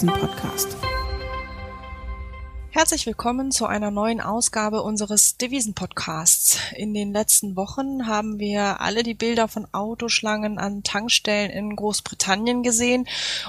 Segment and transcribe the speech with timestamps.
[0.00, 0.78] Devisen-Podcast.
[2.70, 6.58] Herzlich willkommen zu einer neuen Ausgabe unseres Devisen-Podcasts.
[6.74, 12.62] In den letzten Wochen haben wir alle die Bilder von Autoschlangen an Tankstellen in Großbritannien
[12.62, 13.06] gesehen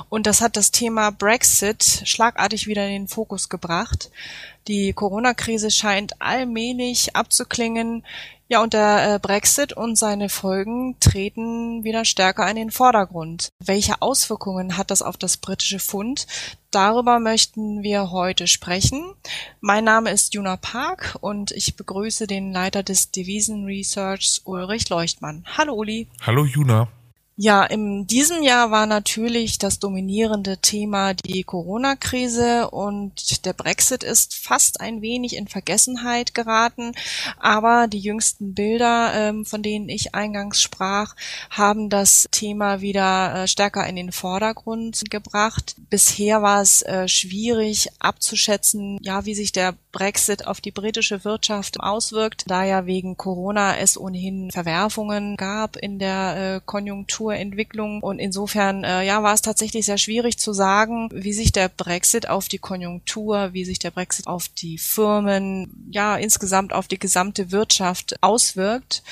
[0.10, 4.12] und das hat das Thema Brexit schlagartig wieder in den Fokus gebracht.
[4.68, 8.04] Die Corona-Krise scheint allmählich abzuklingen.
[8.52, 13.48] Ja, und der äh, Brexit und seine Folgen treten wieder stärker in den Vordergrund.
[13.64, 16.28] Welche Auswirkungen hat das auf das britische Pfund?
[16.70, 19.14] Darüber möchten wir heute sprechen.
[19.62, 25.46] Mein Name ist Juna Park und ich begrüße den Leiter des Devisen Research Ulrich Leuchtmann.
[25.58, 26.10] Hallo Uli.
[26.22, 26.90] Hallo Juna.
[27.38, 34.36] Ja, in diesem Jahr war natürlich das dominierende Thema die Corona-Krise und der Brexit ist
[34.36, 36.92] fast ein wenig in Vergessenheit geraten.
[37.40, 41.16] Aber die jüngsten Bilder, ähm, von denen ich eingangs sprach,
[41.50, 45.76] haben das Thema wieder äh, stärker in den Vordergrund gebracht.
[45.90, 51.80] Bisher war es äh, schwierig abzuschätzen, ja, wie sich der Brexit auf die britische Wirtschaft
[51.80, 58.02] auswirkt, da ja wegen Corona es ohnehin Verwerfungen gab in der äh, Konjunktur Konjunkturentwicklung.
[58.02, 62.30] Und insofern äh, ja, war es tatsächlich sehr schwierig zu sagen, wie sich der Brexit
[62.30, 67.52] auf die Konjunktur, wie sich der Brexit auf die Firmen, ja, insgesamt auf die gesamte
[67.52, 69.04] Wirtschaft auswirkt.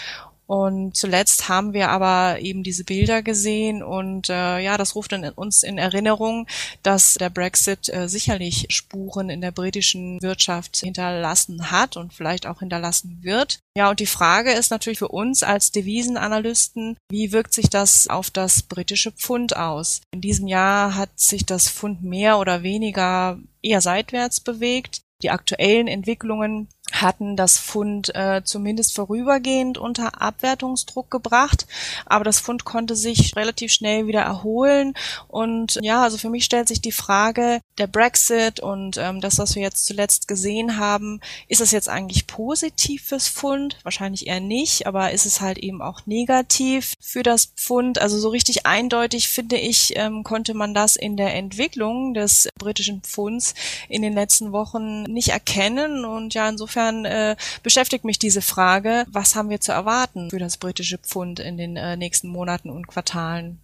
[0.50, 5.23] Und zuletzt haben wir aber eben diese Bilder gesehen und äh, ja, das ruft in,
[5.30, 6.47] uns in Erinnerung,
[6.81, 12.61] dass der Brexit äh, sicherlich Spuren in der britischen Wirtschaft hinterlassen hat und vielleicht auch
[12.61, 13.59] hinterlassen wird.
[13.78, 18.31] Ja, und die Frage ist natürlich für uns als Devisenanalysten, wie wirkt sich das auf
[18.31, 20.02] das britische Pfund aus?
[20.09, 25.02] In diesem Jahr hat sich das Pfund mehr oder weniger eher seitwärts bewegt.
[25.22, 31.68] Die aktuellen Entwicklungen hatten das Fund äh, zumindest vorübergehend unter Abwertungsdruck gebracht,
[32.06, 34.94] aber das Fund konnte sich relativ schnell wieder erholen
[35.28, 39.56] und ja, also für mich stellt sich die Frage, der Brexit und ähm, das, was
[39.56, 43.78] wir jetzt zuletzt gesehen haben, ist es jetzt eigentlich positiv fürs Fund?
[43.84, 48.00] Wahrscheinlich eher nicht, aber ist es halt eben auch negativ für das Pfund?
[48.00, 53.02] Also so richtig eindeutig finde ich, ähm, konnte man das in der Entwicklung des britischen
[53.02, 53.53] Pfunds
[53.88, 59.06] in den letzten Wochen nicht erkennen und ja, insofern insofern äh, beschäftigt mich diese Frage,
[59.09, 62.88] was haben wir zu erwarten für das britische Pfund in den äh, nächsten Monaten und
[62.88, 63.62] Quartalen?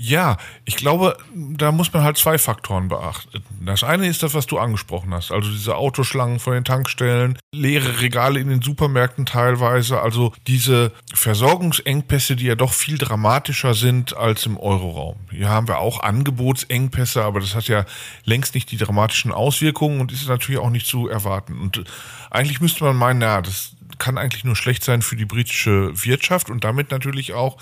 [0.00, 3.42] Ja, ich glaube, da muss man halt zwei Faktoren beachten.
[3.60, 8.00] Das eine ist das, was du angesprochen hast, also diese Autoschlangen von den Tankstellen, leere
[8.00, 14.46] Regale in den Supermärkten teilweise, also diese Versorgungsengpässe, die ja doch viel dramatischer sind als
[14.46, 15.16] im Euroraum.
[15.32, 17.84] Hier haben wir auch Angebotsengpässe, aber das hat ja
[18.24, 21.60] längst nicht die dramatischen Auswirkungen und ist natürlich auch nicht zu erwarten.
[21.60, 21.82] Und
[22.30, 26.50] eigentlich müsste man meinen, ja, das kann eigentlich nur schlecht sein für die britische Wirtschaft
[26.50, 27.58] und damit natürlich auch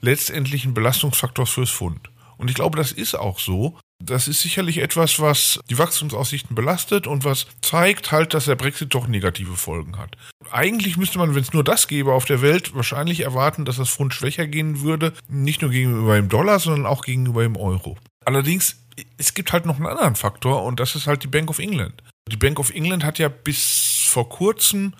[0.00, 2.10] letztendlich ein Belastungsfaktor fürs Fund.
[2.40, 3.78] Und ich glaube, das ist auch so.
[4.02, 8.94] Das ist sicherlich etwas, was die Wachstumsaussichten belastet und was zeigt halt, dass der Brexit
[8.94, 10.16] doch negative Folgen hat.
[10.50, 13.90] Eigentlich müsste man, wenn es nur das gäbe auf der Welt, wahrscheinlich erwarten, dass das
[13.90, 15.12] Pfund schwächer gehen würde.
[15.28, 17.98] Nicht nur gegenüber dem Dollar, sondern auch gegenüber dem Euro.
[18.24, 18.76] Allerdings,
[19.18, 22.02] es gibt halt noch einen anderen Faktor und das ist halt die Bank of England.
[22.30, 24.94] Die Bank of England hat ja bis vor kurzem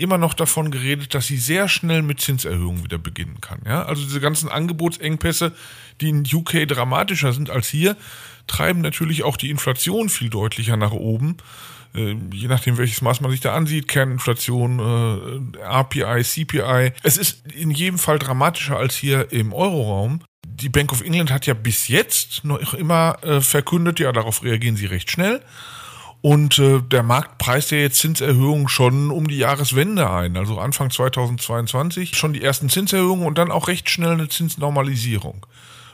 [0.00, 3.60] immer noch davon geredet, dass sie sehr schnell mit Zinserhöhungen wieder beginnen kann.
[3.66, 3.84] Ja?
[3.84, 5.52] Also diese ganzen Angebotsengpässe,
[6.00, 7.96] die in UK dramatischer sind als hier,
[8.46, 11.36] treiben natürlich auch die Inflation viel deutlicher nach oben.
[11.94, 16.92] Äh, je nachdem, welches Maß man sich da ansieht, Kerninflation, äh, RPI, CPI.
[17.02, 20.22] Es ist in jedem Fall dramatischer als hier im Euroraum.
[20.46, 24.76] Die Bank of England hat ja bis jetzt noch immer äh, verkündet, ja, darauf reagieren
[24.76, 25.40] sie recht schnell.
[26.22, 30.90] Und äh, der Markt preist ja jetzt Zinserhöhungen schon um die Jahreswende ein, also Anfang
[30.90, 35.46] 2022 schon die ersten Zinserhöhungen und dann auch recht schnell eine Zinsnormalisierung.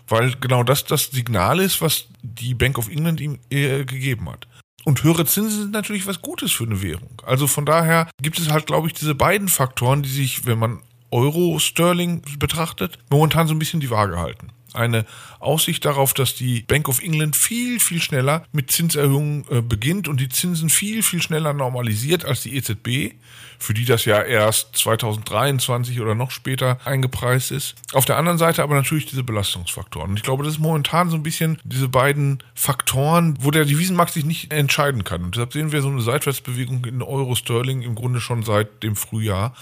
[0.09, 4.49] Weil genau das das Signal ist, was die Bank of England ihm äh, gegeben hat.
[4.85, 7.23] Und höhere Zinsen sind natürlich was Gutes für eine Währung.
[7.25, 10.81] Also von daher gibt es halt, glaube ich, diese beiden Faktoren, die sich, wenn man
[11.11, 15.05] Euro-Sterling betrachtet, momentan so ein bisschen die Waage halten eine
[15.41, 20.21] Aussicht darauf, dass die Bank of England viel, viel schneller mit Zinserhöhungen äh, beginnt und
[20.21, 23.15] die Zinsen viel, viel schneller normalisiert als die EZB,
[23.59, 27.75] für die das ja erst 2023 oder noch später eingepreist ist.
[27.93, 30.11] Auf der anderen Seite aber natürlich diese Belastungsfaktoren.
[30.11, 34.13] Und ich glaube, das ist momentan so ein bisschen diese beiden Faktoren, wo der Devisenmarkt
[34.13, 35.25] sich nicht entscheiden kann.
[35.25, 39.55] Und deshalb sehen wir so eine Seitwärtsbewegung in Euro-Sterling im Grunde schon seit dem Frühjahr.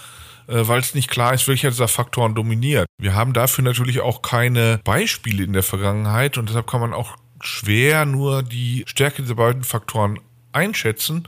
[0.47, 2.85] Äh, weil es nicht klar ist, welcher dieser Faktoren dominiert.
[2.97, 7.15] Wir haben dafür natürlich auch keine Beispiele in der Vergangenheit und deshalb kann man auch
[7.41, 10.19] schwer nur die Stärke dieser beiden Faktoren
[10.51, 11.27] einschätzen.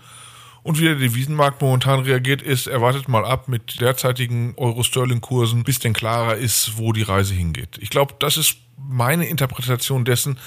[0.63, 5.93] Und wie der Devisenmarkt momentan reagiert ist, erwartet mal ab mit derzeitigen Euro-Sterling-Kursen, bis denn
[5.93, 7.77] klarer ist, wo die Reise hingeht.
[7.79, 10.37] Ich glaube, das ist meine Interpretation dessen,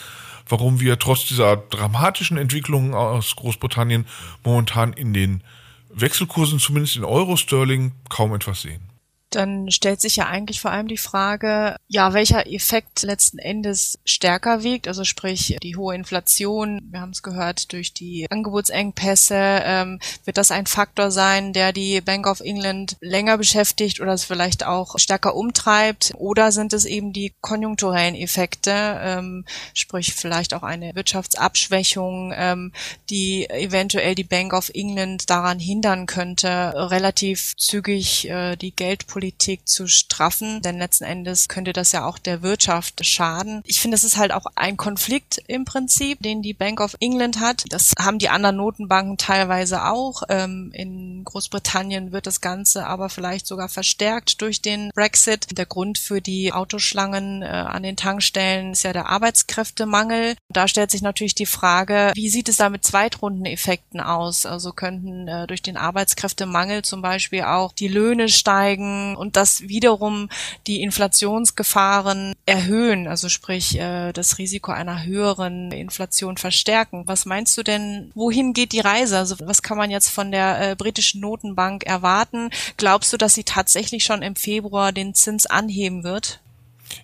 [0.46, 4.06] warum wir trotz dieser dramatischen Entwicklungen aus Großbritannien
[4.44, 5.42] momentan in den
[5.92, 8.89] Wechselkursen, zumindest in Euro-Sterling, kaum etwas sehen
[9.30, 14.62] dann stellt sich ja eigentlich vor allem die Frage, ja, welcher Effekt letzten Endes stärker
[14.62, 20.36] wiegt, also sprich die hohe Inflation, wir haben es gehört, durch die Angebotsengpässe, ähm, wird
[20.36, 24.98] das ein Faktor sein, der die Bank of England länger beschäftigt oder es vielleicht auch
[24.98, 29.44] stärker umtreibt, oder sind es eben die konjunkturellen Effekte, ähm,
[29.74, 32.72] sprich vielleicht auch eine Wirtschaftsabschwächung, ähm,
[33.10, 39.68] die eventuell die Bank of England daran hindern könnte, relativ zügig äh, die Geldpolitik Politik
[39.68, 43.60] zu straffen, denn letzten Endes könnte das ja auch der Wirtschaft schaden.
[43.66, 47.38] Ich finde, es ist halt auch ein Konflikt im Prinzip, den die Bank of England
[47.38, 47.64] hat.
[47.68, 50.22] Das haben die anderen Notenbanken teilweise auch.
[50.30, 55.58] Ähm, in Großbritannien wird das Ganze aber vielleicht sogar verstärkt durch den Brexit.
[55.58, 60.34] Der Grund für die Autoschlangen äh, an den Tankstellen ist ja der Arbeitskräftemangel.
[60.48, 64.46] Da stellt sich natürlich die Frage, wie sieht es da mit Zweitrundeneffekten aus?
[64.46, 70.28] Also könnten äh, durch den Arbeitskräftemangel zum Beispiel auch die Löhne steigen und das wiederum
[70.66, 77.04] die Inflationsgefahren erhöhen, also sprich äh, das Risiko einer höheren Inflation verstärken.
[77.06, 79.18] Was meinst du denn, wohin geht die Reise?
[79.18, 82.50] Also was kann man jetzt von der äh, britischen Notenbank erwarten?
[82.76, 86.40] Glaubst du, dass sie tatsächlich schon im Februar den Zins anheben wird?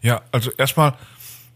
[0.03, 0.95] Ja, also erstmal,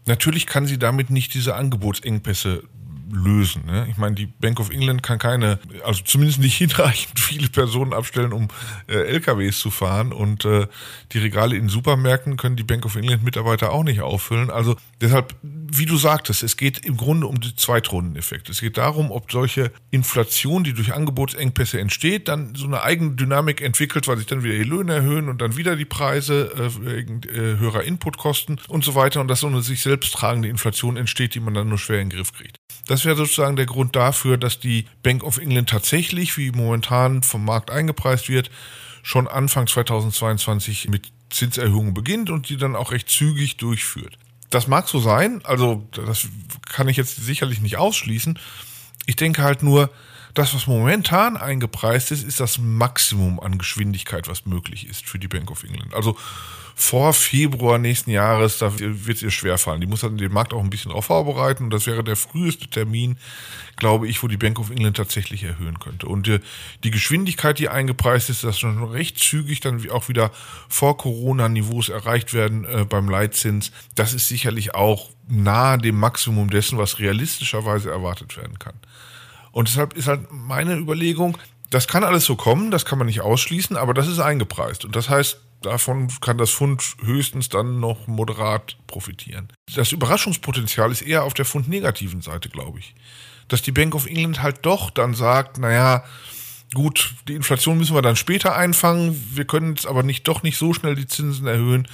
[0.05, 2.63] natürlich kann sie damit nicht diese Angebotsengpässe
[3.11, 3.65] lösen.
[3.65, 3.87] Ne?
[3.89, 8.33] Ich meine, die Bank of England kann keine, also zumindest nicht hinreichend viele Personen abstellen,
[8.33, 8.47] um
[8.87, 10.67] äh, LKWs zu fahren und äh,
[11.11, 14.49] die Regale in Supermärkten können die Bank of England Mitarbeiter auch nicht auffüllen.
[14.49, 18.51] Also deshalb, wie du sagtest, es geht im Grunde um die Zweitrundeneffekte.
[18.51, 23.61] Es geht darum, ob solche Inflation, die durch Angebotsengpässe entsteht, dann so eine eigene Dynamik
[23.61, 27.21] entwickelt, weil sich dann wieder die Löhne erhöhen und dann wieder die Preise äh, wegen
[27.23, 31.35] äh, höherer Inputkosten und so weiter und dass so eine sich selbst tragende Inflation entsteht,
[31.35, 32.60] die man dann nur schwer in den Griff kriegt.
[32.87, 37.45] Das wäre sozusagen der Grund dafür, dass die Bank of England tatsächlich, wie momentan vom
[37.45, 38.51] Markt eingepreist wird,
[39.03, 44.17] schon Anfang 2022 mit Zinserhöhungen beginnt und die dann auch recht zügig durchführt.
[44.49, 46.27] Das mag so sein, also das
[46.69, 48.37] kann ich jetzt sicherlich nicht ausschließen.
[49.05, 49.89] Ich denke halt nur,
[50.33, 55.27] das, was momentan eingepreist ist, ist das Maximum an Geschwindigkeit, was möglich ist für die
[55.27, 55.93] Bank of England.
[55.93, 56.15] Also
[56.75, 59.81] vor Februar nächsten Jahres, da wird es ihr schwerfallen.
[59.81, 62.67] Die muss dann den Markt auch ein bisschen darauf vorbereiten und das wäre der früheste
[62.67, 63.17] Termin,
[63.75, 66.07] glaube ich, wo die Bank of England tatsächlich erhöhen könnte.
[66.07, 66.39] Und äh,
[66.83, 70.31] die Geschwindigkeit, die eingepreist ist, dass schon recht zügig dann auch wieder
[70.69, 76.77] vor Corona-Niveaus erreicht werden äh, beim Leitzins, das ist sicherlich auch nahe dem Maximum dessen,
[76.77, 78.75] was realistischerweise erwartet werden kann.
[79.51, 81.37] Und deshalb ist halt meine Überlegung,
[81.69, 84.85] das kann alles so kommen, das kann man nicht ausschließen, aber das ist eingepreist.
[84.85, 89.47] Und das heißt, davon kann das Fund höchstens dann noch moderat profitieren.
[89.73, 92.95] Das Überraschungspotenzial ist eher auf der Fund-negativen Seite, glaube ich.
[93.47, 96.03] Dass die Bank of England halt doch dann sagt, naja,
[96.73, 100.57] gut, die Inflation müssen wir dann später einfangen, wir können jetzt aber nicht doch nicht
[100.57, 101.87] so schnell die Zinsen erhöhen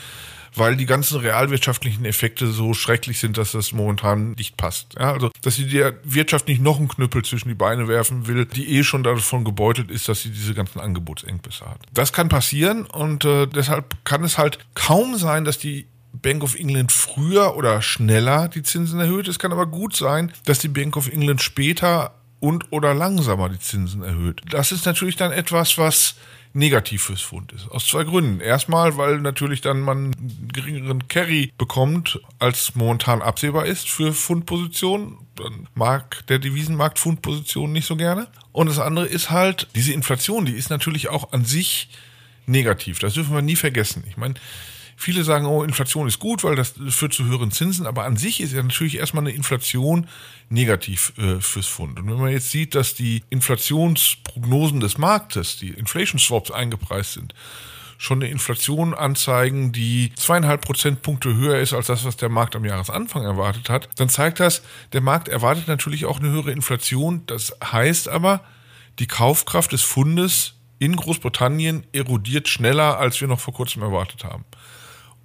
[0.57, 4.95] weil die ganzen realwirtschaftlichen Effekte so schrecklich sind, dass das momentan nicht passt.
[4.99, 8.45] Ja, also, dass sie der Wirtschaft nicht noch einen Knüppel zwischen die Beine werfen will,
[8.45, 11.81] die eh schon davon gebeutelt ist, dass sie diese ganzen Angebotsengpässe hat.
[11.93, 16.55] Das kann passieren und äh, deshalb kann es halt kaum sein, dass die Bank of
[16.55, 19.27] England früher oder schneller die Zinsen erhöht.
[19.27, 23.59] Es kann aber gut sein, dass die Bank of England später und oder langsamer die
[23.59, 24.41] Zinsen erhöht.
[24.49, 26.15] Das ist natürlich dann etwas, was
[26.57, 27.69] negativ fürs Pfund ist.
[27.69, 28.41] Aus zwei Gründen.
[28.41, 35.17] Erstmal, weil natürlich dann man einen geringeren Carry bekommt, als momentan absehbar ist für Fundpositionen.
[35.35, 38.27] Dann mag der Devisenmarkt Fundpositionen nicht so gerne.
[38.51, 41.89] Und das andere ist halt, diese Inflation, die ist natürlich auch an sich
[42.47, 42.97] negativ.
[42.97, 44.03] Das dürfen wir nie vergessen.
[44.09, 44.33] Ich meine,
[44.99, 48.41] Viele sagen, oh, Inflation ist gut, weil das führt zu höheren Zinsen, aber an sich
[48.41, 50.07] ist ja natürlich erstmal eine Inflation
[50.49, 51.99] negativ äh, fürs Fund.
[51.99, 57.35] Und wenn man jetzt sieht, dass die Inflationsprognosen des Marktes, die Inflation Swaps eingepreist sind,
[57.99, 62.65] schon eine Inflation anzeigen, die zweieinhalb Prozentpunkte höher ist als das, was der Markt am
[62.65, 64.63] Jahresanfang erwartet hat, dann zeigt das,
[64.93, 67.21] der Markt erwartet natürlich auch eine höhere Inflation.
[67.27, 68.43] Das heißt aber,
[68.97, 74.43] die Kaufkraft des Fundes in Großbritannien erodiert schneller, als wir noch vor kurzem erwartet haben.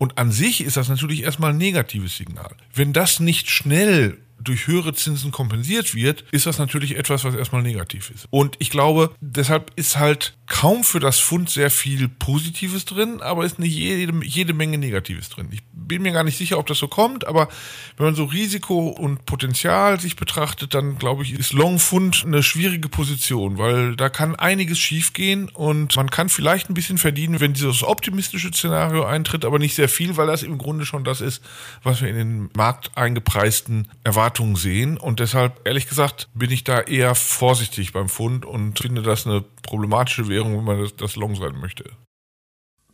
[0.03, 2.57] Und an sich ist das natürlich erstmal ein negatives Signal.
[2.75, 7.63] Wenn das nicht schnell durch höhere Zinsen kompensiert wird, ist das natürlich etwas, was erstmal
[7.63, 8.27] negativ ist.
[8.31, 13.47] Und ich glaube, deshalb ist halt kaum für das Fund sehr viel Positives drin, aber
[13.47, 15.49] ist eine jede, jede Menge Negatives drin.
[15.51, 17.49] Ich bin mir gar nicht sicher, ob das so kommt, aber
[17.97, 22.43] wenn man so Risiko und Potenzial sich betrachtet, dann glaube ich, ist Long Fund eine
[22.43, 27.55] schwierige Position, weil da kann einiges schiefgehen und man kann vielleicht ein bisschen verdienen, wenn
[27.55, 31.43] dieses optimistische Szenario eintritt, aber nicht sehr viel, weil das im Grunde schon das ist,
[31.83, 34.99] was wir in den Markt eingepreisten Erwartungen sehen.
[34.99, 39.43] Und deshalb, ehrlich gesagt, bin ich da eher vorsichtig beim Fund und finde das eine
[39.63, 41.85] problematische Währung, wenn man das, das Long sein möchte.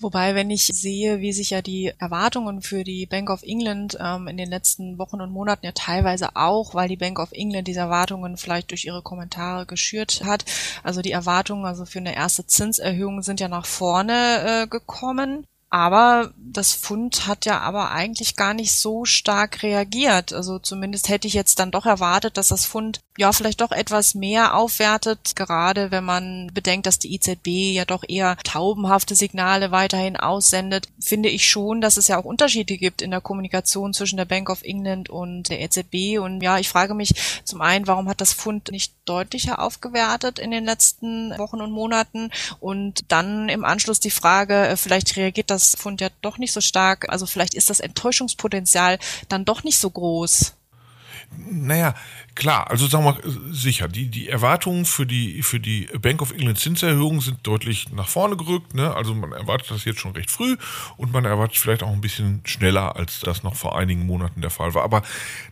[0.00, 4.28] Wobei, wenn ich sehe, wie sich ja die Erwartungen für die Bank of England ähm,
[4.28, 7.81] in den letzten Wochen und Monaten ja teilweise auch, weil die Bank of England diese
[7.81, 10.45] Erwartungen vielleicht durch ihre Kommentare geschürt hat.
[10.85, 15.45] Also die Erwartungen also für eine erste Zinserhöhung sind ja nach vorne äh, gekommen.
[15.71, 20.33] Aber das Fund hat ja aber eigentlich gar nicht so stark reagiert.
[20.33, 24.14] Also zumindest hätte ich jetzt dann doch erwartet, dass das Fund ja vielleicht doch etwas
[24.14, 30.16] mehr aufwertet, gerade wenn man bedenkt, dass die EZB ja doch eher taubenhafte Signale weiterhin
[30.16, 34.25] aussendet, finde ich schon, dass es ja auch Unterschiede gibt in der Kommunikation zwischen der
[34.25, 36.20] Bank of England und der EZB.
[36.20, 40.52] Und ja, ich frage mich zum einen, warum hat das Fund nicht deutlicher aufgewertet in
[40.52, 42.30] den letzten Wochen und Monaten?
[42.60, 46.60] Und dann im Anschluss die Frage, äh, vielleicht reagiert das Fund ja doch nicht so
[46.60, 50.54] stark, also vielleicht ist das Enttäuschungspotenzial dann doch nicht so groß.
[51.50, 51.94] Naja,
[52.34, 53.18] klar, also sagen wir
[53.52, 58.08] sicher, die, die Erwartungen für die, für die Bank of England Zinserhöhung sind deutlich nach
[58.08, 58.75] vorne gerückt.
[58.75, 58.94] Ne?
[58.94, 60.56] Also man erwartet das jetzt schon recht früh
[60.96, 64.50] und man erwartet vielleicht auch ein bisschen schneller, als das noch vor einigen Monaten der
[64.50, 64.84] Fall war.
[64.84, 65.02] Aber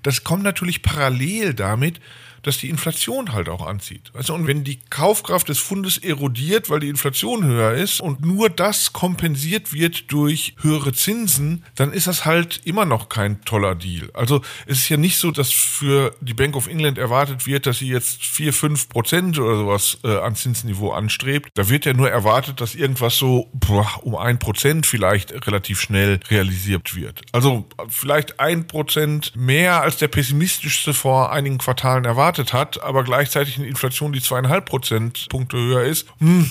[0.02, 2.00] das kommt natürlich parallel damit,
[2.43, 4.11] dass die Inflation halt auch anzieht.
[4.14, 8.50] Also, und wenn die Kaufkraft des Fundes erodiert, weil die Inflation höher ist und nur
[8.50, 14.11] das kompensiert wird durch höhere Zinsen, dann ist das halt immer noch kein toller Deal.
[14.14, 17.78] Also es ist ja nicht so, dass für die Bank of England erwartet wird, dass
[17.78, 21.50] sie jetzt vier, fünf Prozent oder sowas äh, an Zinsniveau anstrebt.
[21.55, 26.21] Da wird ja nur erwartet, dass irgendwas so boah, um ein Prozent vielleicht relativ schnell
[26.31, 27.23] realisiert wird.
[27.33, 33.05] Also vielleicht ein Prozent mehr als der pessimistischste vor einigen Quartalen erwartet erwartet hat, aber
[33.05, 36.50] gleichzeitig eine Inflation, die zweieinhalb Prozentpunkte höher ist, hm,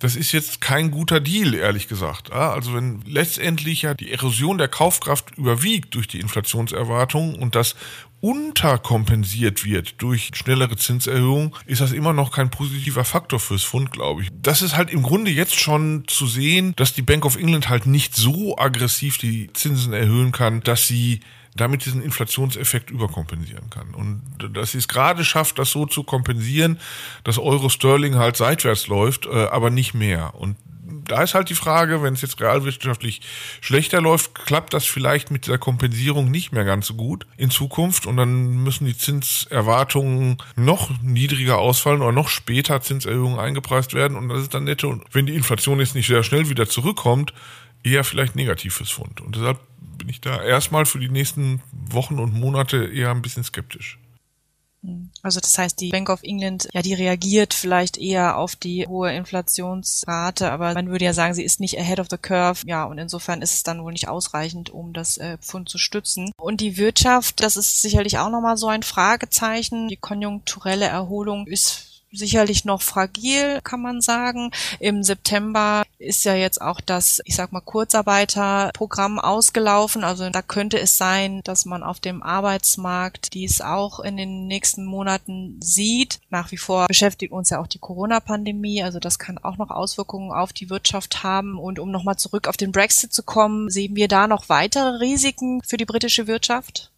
[0.00, 2.32] das ist jetzt kein guter Deal, ehrlich gesagt.
[2.32, 7.74] Also wenn letztendlich ja die Erosion der Kaufkraft überwiegt durch die Inflationserwartungen und das
[8.20, 14.22] unterkompensiert wird durch schnellere Zinserhöhungen, ist das immer noch kein positiver Faktor fürs Fund, glaube
[14.22, 14.28] ich.
[14.40, 17.86] Das ist halt im Grunde jetzt schon zu sehen, dass die Bank of England halt
[17.86, 21.20] nicht so aggressiv die Zinsen erhöhen kann, dass sie
[21.60, 23.94] damit diesen Inflationseffekt überkompensieren kann.
[23.94, 24.22] Und
[24.54, 26.78] dass sie es gerade schafft, das so zu kompensieren,
[27.24, 30.34] dass Euro-Sterling halt seitwärts läuft, äh, aber nicht mehr.
[30.34, 30.56] Und
[31.08, 33.20] da ist halt die Frage, wenn es jetzt realwirtschaftlich
[33.60, 38.06] schlechter läuft, klappt das vielleicht mit der Kompensierung nicht mehr ganz so gut in Zukunft
[38.06, 44.28] und dann müssen die Zinserwartungen noch niedriger ausfallen oder noch später Zinserhöhungen eingepreist werden und
[44.28, 45.00] das ist dann netto.
[45.12, 47.32] Wenn die Inflation jetzt nicht sehr schnell wieder zurückkommt,
[47.82, 49.20] eher vielleicht negativ fürs Fund.
[49.20, 49.60] Und deshalb
[49.98, 53.98] bin ich da erstmal für die nächsten Wochen und Monate eher ein bisschen skeptisch.
[55.22, 59.12] Also das heißt, die Bank of England, ja, die reagiert vielleicht eher auf die hohe
[59.12, 62.62] Inflationsrate, aber man würde ja sagen, sie ist nicht ahead of the curve.
[62.64, 66.30] Ja, und insofern ist es dann wohl nicht ausreichend, um das äh, Pfund zu stützen.
[66.38, 69.88] Und die Wirtschaft, das ist sicherlich auch nochmal so ein Fragezeichen.
[69.88, 74.50] Die konjunkturelle Erholung ist sicherlich noch fragil, kann man sagen.
[74.80, 80.04] Im September ist ja jetzt auch das, ich sag mal, Kurzarbeiterprogramm ausgelaufen.
[80.04, 84.84] Also da könnte es sein, dass man auf dem Arbeitsmarkt dies auch in den nächsten
[84.84, 86.20] Monaten sieht.
[86.30, 88.82] Nach wie vor beschäftigt uns ja auch die Corona-Pandemie.
[88.82, 91.58] Also das kann auch noch Auswirkungen auf die Wirtschaft haben.
[91.58, 95.60] Und um nochmal zurück auf den Brexit zu kommen, sehen wir da noch weitere Risiken
[95.62, 96.92] für die britische Wirtschaft?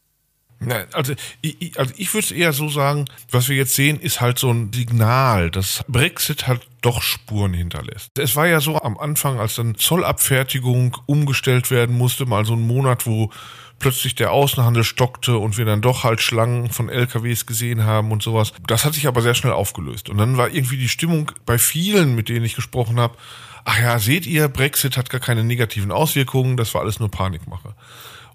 [0.63, 4.21] Nein, also ich, also ich würde es eher so sagen, was wir jetzt sehen, ist
[4.21, 8.19] halt so ein Signal, dass Brexit halt doch Spuren hinterlässt.
[8.19, 12.67] Es war ja so am Anfang, als dann Zollabfertigung umgestellt werden musste, mal so ein
[12.67, 13.31] Monat, wo
[13.79, 18.23] plötzlich der Außenhandel stockte und wir dann doch halt Schlangen von LKWs gesehen haben und
[18.23, 18.53] sowas.
[18.67, 20.11] Das hat sich aber sehr schnell aufgelöst.
[20.11, 23.17] Und dann war irgendwie die Stimmung bei vielen, mit denen ich gesprochen habe,
[23.65, 27.75] ach ja, seht ihr, Brexit hat gar keine negativen Auswirkungen, das war alles nur Panikmache.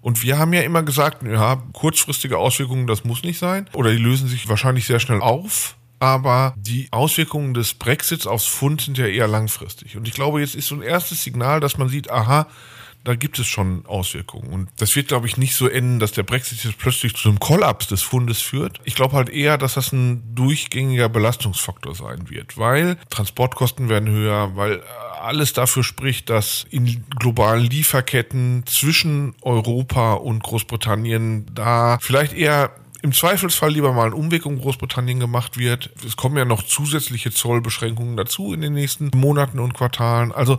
[0.06, 3.68] Und wir haben ja immer gesagt, ja, kurzfristige Auswirkungen, das muss nicht sein.
[3.72, 5.74] Oder die lösen sich wahrscheinlich sehr schnell auf.
[5.98, 9.96] Aber die Auswirkungen des Brexits aufs Pfund sind ja eher langfristig.
[9.96, 12.46] Und ich glaube, jetzt ist so ein erstes Signal, dass man sieht, aha,
[13.06, 14.52] da gibt es schon Auswirkungen.
[14.52, 17.38] Und das wird, glaube ich, nicht so enden, dass der Brexit jetzt plötzlich zu einem
[17.38, 18.80] Kollaps des Fundes führt.
[18.84, 24.56] Ich glaube halt eher, dass das ein durchgängiger Belastungsfaktor sein wird, weil Transportkosten werden höher,
[24.56, 24.82] weil
[25.22, 32.72] alles dafür spricht, dass in globalen Lieferketten zwischen Europa und Großbritannien da vielleicht eher
[33.02, 35.90] im Zweifelsfall lieber mal ein Umweg um Großbritannien gemacht wird.
[36.04, 40.32] Es kommen ja noch zusätzliche Zollbeschränkungen dazu in den nächsten Monaten und Quartalen.
[40.32, 40.58] Also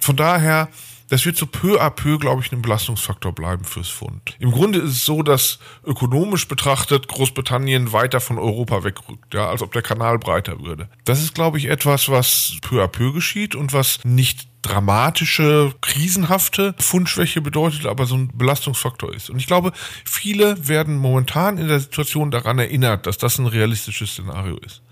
[0.00, 0.68] Von daher
[1.10, 4.36] das wird so peu à peu, glaube ich, ein Belastungsfaktor bleiben fürs Pfund.
[4.38, 9.60] Im Grunde ist es so, dass ökonomisch betrachtet Großbritannien weiter von Europa wegrückt, ja, als
[9.60, 10.88] ob der Kanal breiter würde.
[11.04, 16.76] Das ist, glaube ich, etwas, was peu à peu geschieht und was nicht dramatische, krisenhafte
[16.78, 19.30] Fundschwäche bedeutet, aber so ein Belastungsfaktor ist.
[19.30, 19.72] Und ich glaube,
[20.04, 24.82] viele werden momentan in der Situation daran erinnert, dass das ein realistisches Szenario ist.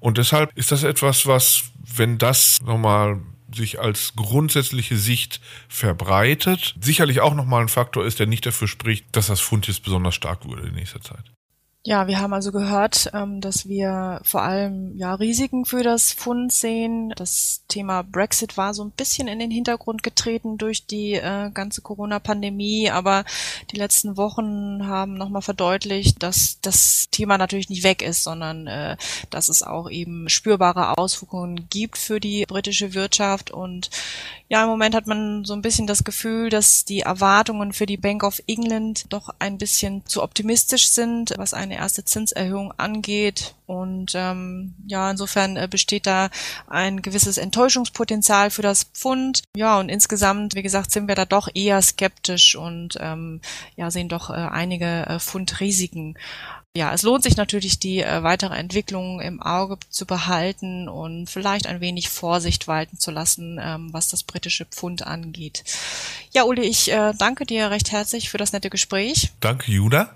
[0.00, 3.20] Und deshalb ist das etwas, was, wenn das nochmal
[3.56, 9.06] sich als grundsätzliche Sicht verbreitet, sicherlich auch nochmal ein Faktor ist, der nicht dafür spricht,
[9.12, 11.35] dass das Pfund jetzt besonders stark wurde in nächster Zeit.
[11.86, 16.50] Ja, wir haben also gehört, ähm, dass wir vor allem ja Risiken für das Fund
[16.52, 17.10] sehen.
[17.14, 21.82] Das Thema Brexit war so ein bisschen in den Hintergrund getreten durch die äh, ganze
[21.82, 23.24] Corona-Pandemie, aber
[23.70, 28.96] die letzten Wochen haben nochmal verdeutlicht, dass das Thema natürlich nicht weg ist, sondern äh,
[29.30, 33.90] dass es auch eben spürbare Auswirkungen gibt für die britische Wirtschaft und
[34.48, 37.96] ja, im Moment hat man so ein bisschen das Gefühl, dass die Erwartungen für die
[37.96, 43.54] Bank of England doch ein bisschen zu optimistisch sind, was eine erste Zinserhöhung angeht.
[43.66, 46.30] Und ähm, ja, insofern äh, besteht da
[46.68, 49.42] ein gewisses Enttäuschungspotenzial für das Pfund.
[49.56, 53.40] Ja, und insgesamt, wie gesagt, sind wir da doch eher skeptisch und ähm,
[53.76, 56.16] ja, sehen doch äh, einige äh, Pfundrisiken
[56.76, 61.66] ja, es lohnt sich natürlich, die äh, weitere Entwicklung im Auge zu behalten und vielleicht
[61.66, 65.64] ein wenig Vorsicht walten zu lassen, ähm, was das britische Pfund angeht.
[66.32, 69.32] Ja, Uli, ich äh, danke dir recht herzlich für das nette Gespräch.
[69.40, 70.14] Danke, Judah.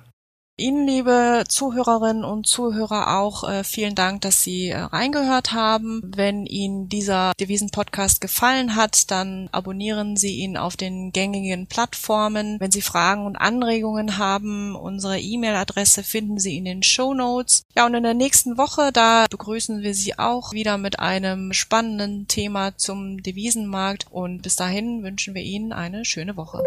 [0.61, 6.03] Ihnen, liebe Zuhörerinnen und Zuhörer, auch äh, vielen Dank, dass Sie äh, reingehört haben.
[6.05, 12.61] Wenn Ihnen dieser Devisen-Podcast gefallen hat, dann abonnieren Sie ihn auf den gängigen Plattformen.
[12.61, 17.65] Wenn Sie Fragen und Anregungen haben, unsere E-Mail-Adresse finden Sie in den Show Notes.
[17.75, 22.29] Ja, und in der nächsten Woche, da begrüßen wir Sie auch wieder mit einem spannenden
[22.29, 24.09] Thema zum Devisenmarkt.
[24.11, 26.63] Und bis dahin wünschen wir Ihnen eine schöne Woche.